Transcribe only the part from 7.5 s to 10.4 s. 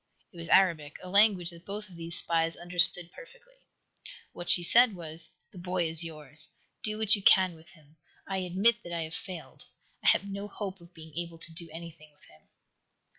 with him. I admit that I have failed. I have